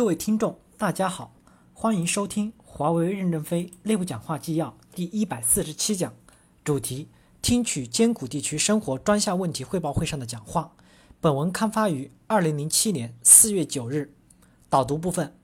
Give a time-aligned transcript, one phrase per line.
[0.00, 1.34] 各位听众，大家好，
[1.74, 6.14] 欢迎收听华为任正非内部讲话纪要第一百四十七讲，
[6.64, 7.08] 主题：
[7.42, 10.72] 听取艰苦地区生活专项问题汇报会上的讲话。
[11.20, 14.14] 本文刊发于二零零七年四月九日。
[14.70, 15.34] 导读部分：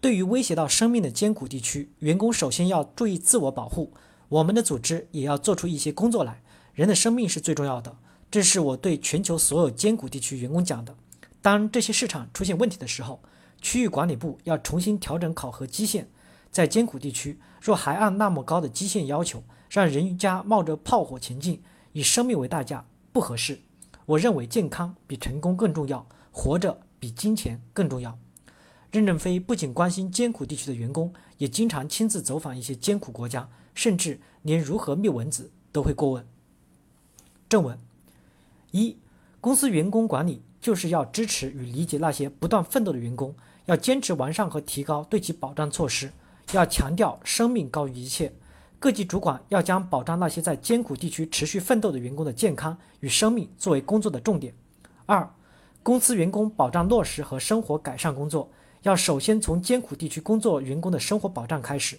[0.00, 3.92] 对于威胁到生命的艰苦地区，员工首先要注意自我保护，
[4.28, 6.44] 我们的组织也要做出一些工作来。
[6.74, 7.96] 人的生命是最重要的，
[8.30, 10.94] 这是我对全球所有艰苦地区员工讲的。
[11.42, 13.20] 当这些市场出现问题的时候，
[13.66, 16.08] 区域管理部要重新调整考核基线。
[16.52, 23.58] 在艰苦地区，若还按那么高的基线要求，让人家冒着炮火前进，以生命为代价，不合适。
[24.04, 28.16] 我认为健康比成功更重要，活着比金钱更重要。
[28.92, 36.24] 任正非不仅关心艰苦地区的员工，也经常亲自走访一些艰苦国家，甚至连如何灭蚊子都会过问。
[37.48, 37.76] 正文
[38.70, 38.96] 一，
[39.40, 43.32] 公司员工管理就是要支持与理解那些不断奋斗的员工，
[43.66, 46.10] 要坚持完善和提高对其保障措施，
[46.50, 48.32] 要强调生命高于一切。
[48.80, 54.52] 各级主管要将保障那些在艰苦地区持续奋斗的员工的健康与生命作为工作的重点。
[55.06, 55.32] 二，
[55.84, 58.50] 公司员工保障落实和生活改善工作。
[58.82, 61.96] 要首先从艰苦地区工作员工的生活保障开始，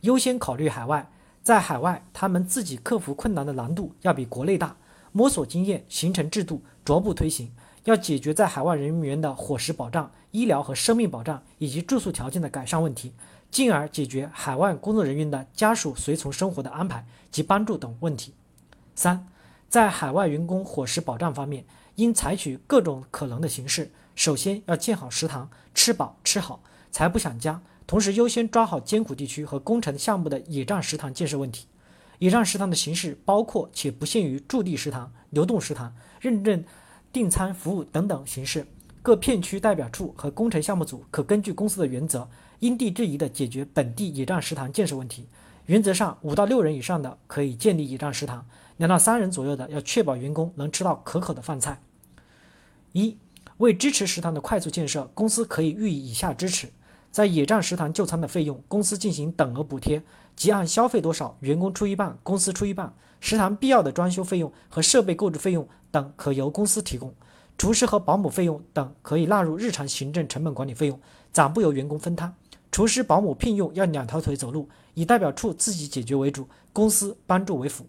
[0.00, 1.08] 优先考虑海外。
[1.44, 4.74] 在海外，他们自己克服困难的难度要比国内大，
[5.12, 7.48] 摸索经验，形成制度，逐步推行。
[7.84, 13.12] 要解决在海外人员的伙食保障、医疗和生命保障以及住宿条件的改善问题，
[13.50, 18.34] 进而解决海外工作人员的家属随从生活的安排及帮助等问题。
[18.94, 19.26] 三，
[19.68, 21.64] 在海外员工伙食保障方面，
[21.96, 23.90] 应采取各种可能的形式。
[24.14, 27.60] 首先要建好食堂，吃饱吃好，才不想家。
[27.86, 31.66] 同时，优先抓好艰苦地区和工程项目的野战食堂建设问题。
[32.18, 36.62] 野战食堂的形式包括且不限于驻地食堂、流动食堂、认证
[37.12, 38.66] 订餐服务等等形式。
[39.02, 42.28] 各片区代表处和工程项目组可根据公司的原则，
[42.60, 45.26] 因地制宜地解决本地野战食堂建设问题。
[45.66, 51.80] 原则上，五到六人以上的可以建立野战食堂，两到三人左右的要确保员工能吃到可口的饭菜。
[52.92, 53.16] 一
[53.58, 56.68] 为支持食堂的快速建设，公司可以予以以下支持：
[57.12, 60.02] 在野战食堂就餐的费用，公司进行等额补贴，
[60.34, 62.92] 即按消费多少，员工出一半，公司出一半。
[63.20, 67.14] 食堂必要的装修费用和设备购置费用等可由公司提供。
[67.58, 70.98] 厨师和保姆费用等可以纳入日常行政成本管理费用，
[71.30, 72.34] 暂不由员工分摊。
[72.72, 77.86] 厨师、保姆聘用要两条腿走路，以代表处自己解决为主，公司帮助为辅。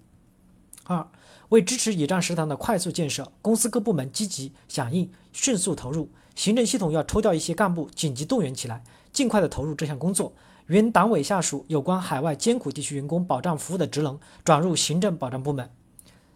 [0.83, 1.07] 二。
[1.49, 6.09] 为支持野战食堂的快速建设，公司各部门积极响应，迅速投入。
[6.35, 10.33] 行政系统要抽调一些干部，紧急动员起来，尽快的投入这项工作。
[10.65, 15.69] 原党委下属有关海外艰苦地区员工保障服务的职能转入行政保障部门。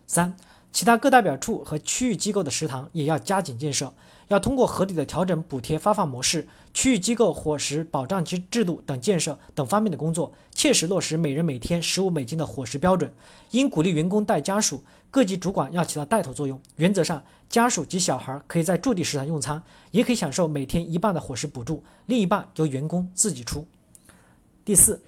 [0.05, 0.37] 三。
[0.77, 3.93] 其他各代表处和区域机构的食堂也要加紧建设，
[4.27, 13.11] 要通过合理的调整补贴发放模式、区域机构伙食保障及制度等建设等方面的工作，切实落实每人每天十五美金的伙食标准。
[13.51, 16.59] 应鼓励员工带家属，各级主管要起到带头作用。
[16.75, 23.65] 原则上，家属及小孩可以在驻地食堂用餐，也可以享受每天一半的伙食补助，另一半由员工自己出。
[24.65, 25.01] 第四，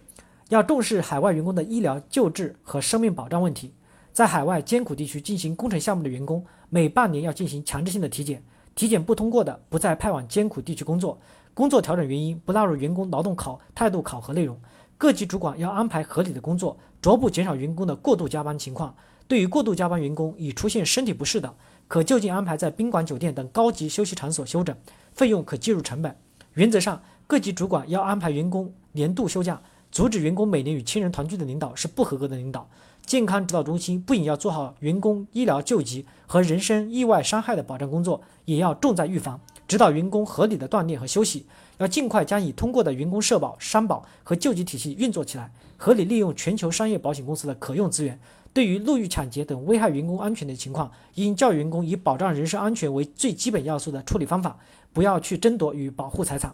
[0.48, 3.74] 要重视海外员工的医疗救治和生命保障问题。
[4.14, 8.44] 在海外艰苦地区进行工程项目的员工，每半年要进行强制性的体检，
[8.80, 11.20] 体检不通过的，不再派往艰苦地区工作。
[11.54, 14.58] 工作调整原因不纳入员工劳动考态度考核内容。
[14.98, 18.96] 各级主管要安排合理的工作，逐步减少员工的过度加班情况。
[19.28, 21.54] 对于过度加班员工已出现身体不适的，
[21.90, 24.74] 可就近安排在宾馆、酒店等高级休息场所休整，
[25.12, 26.16] 费用可计入成本。
[26.54, 29.62] 原则上，各级主管要安排员工年度休假。
[29.92, 32.70] 阻止员工每年与亲人团聚的领导是不合格的领导。
[33.06, 41.48] 健康指导中心不仅要做好员工医疗救急和人身意外伤害的保障工作，也要重在预防，指导员工合理的锻炼和休息。
[41.80, 48.20] 要尽快将已通过的员工社保、商保和救济体系运作起来，合理利用全球商业保险公司的可用资源。
[48.54, 54.60] 对于路遇抢劫等危害员工安全的情况，应教育员工以保障人身安全为最基本要素的处理方法，
[54.94, 56.54] 不要去争夺与保护财产。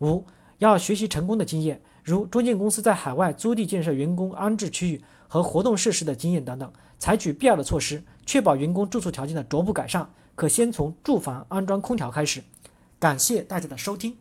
[0.00, 0.26] 五。
[0.58, 10.08] 要学习成功的经验，如中建公司在海外租地建设员工安置区域和活动设施的经验等等，采取必要的措施，确保员工住宿条件的逐步改善。
[10.36, 12.40] 可先从住房安装空调开始。
[13.00, 14.16] 感谢大家的收听。